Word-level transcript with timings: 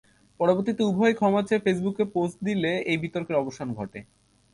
পরবর্তীতে 0.39 0.81
উভয়ই 0.83 1.15
ক্ষমা 1.19 1.41
চেয়ে 1.47 1.63
ফেসবুকে 1.65 2.03
পোস্ট 2.15 2.37
দিলে 2.47 2.71
এই 2.91 2.97
বিতর্কের 3.03 3.39
অবসান 3.41 3.67
ঘটে। 3.73 3.99